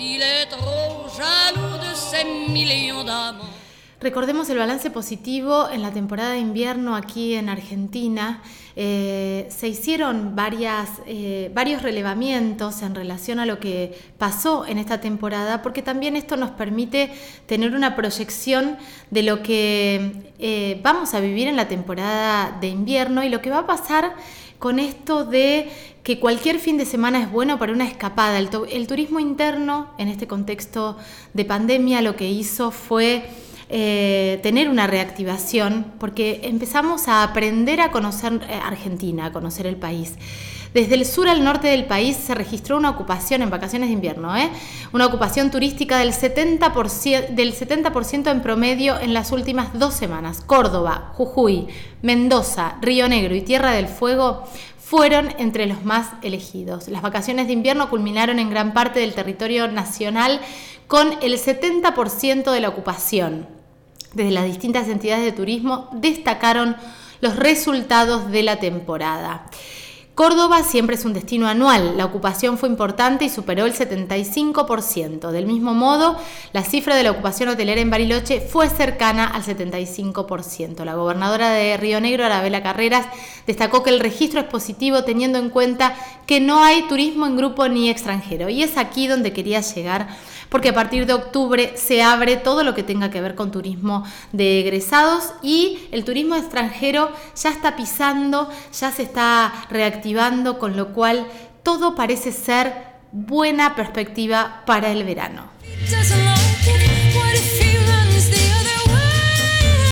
[0.00, 3.63] il est trop jaloux de ces millions d'amants.
[4.04, 8.42] Recordemos el balance positivo en la temporada de invierno aquí en Argentina.
[8.76, 15.62] Eh, se hicieron eh, varios relevamientos en relación a lo que pasó en esta temporada,
[15.62, 17.12] porque también esto nos permite
[17.46, 18.76] tener una proyección
[19.10, 23.48] de lo que eh, vamos a vivir en la temporada de invierno y lo que
[23.48, 24.16] va a pasar
[24.58, 25.70] con esto de
[26.02, 28.38] que cualquier fin de semana es bueno para una escapada.
[28.38, 30.98] El turismo interno en este contexto
[31.32, 33.30] de pandemia lo que hizo fue
[33.76, 39.74] eh, tener una reactivación, porque empezamos a aprender a conocer eh, Argentina, a conocer el
[39.74, 40.14] país.
[40.72, 44.36] Desde el sur al norte del país se registró una ocupación en vacaciones de invierno,
[44.36, 44.48] ¿eh?
[44.92, 50.40] una ocupación turística del 70%, del 70 en promedio en las últimas dos semanas.
[50.40, 51.66] Córdoba, Jujuy,
[52.00, 54.44] Mendoza, Río Negro y Tierra del Fuego
[54.78, 56.86] fueron entre los más elegidos.
[56.86, 60.40] Las vacaciones de invierno culminaron en gran parte del territorio nacional
[60.86, 63.63] con el 70% de la ocupación
[64.14, 66.76] desde las distintas entidades de turismo destacaron
[67.20, 69.46] los resultados de la temporada.
[70.14, 75.32] Córdoba siempre es un destino anual, la ocupación fue importante y superó el 75%.
[75.32, 76.16] Del mismo modo,
[76.52, 80.84] la cifra de la ocupación hotelera en Bariloche fue cercana al 75%.
[80.84, 83.06] La gobernadora de Río Negro, Arabela Carreras,
[83.48, 87.66] destacó que el registro es positivo teniendo en cuenta que no hay turismo en grupo
[87.66, 88.48] ni extranjero.
[88.48, 90.06] Y es aquí donde quería llegar
[90.48, 94.04] porque a partir de octubre se abre todo lo que tenga que ver con turismo
[94.30, 99.66] de egresados y el turismo extranjero ya está pisando, ya se está
[100.58, 101.26] con lo cual
[101.62, 102.74] todo parece ser
[103.12, 105.50] buena perspectiva para el verano.